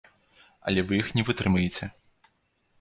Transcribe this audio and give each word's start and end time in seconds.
Але 0.71 0.85
вы 0.87 0.93
іх 1.01 1.13
не 1.19 1.27
вытрымаеце. 1.29 1.93